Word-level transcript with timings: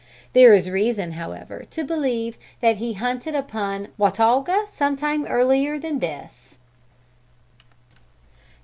There 0.33 0.51
is 0.55 0.67
reason 0.67 1.11
however 1.11 1.63
to 1.69 1.83
believe 1.83 2.35
that 2.59 2.77
he 2.77 2.93
hunted 2.93 3.35
upon 3.35 3.89
Watauga 3.99 4.63
some 4.67 4.95
time 4.95 5.27
earlier 5.27 5.77
than 5.77 5.99
this. 5.99 6.55